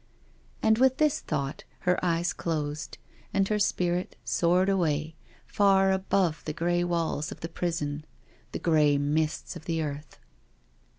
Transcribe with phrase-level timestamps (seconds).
[0.63, 2.97] And with this thought, her eyes closed,
[3.35, 8.05] anid her spirit soared away, far above the grey walls of the prison,
[8.51, 10.17] the grey mists of earth.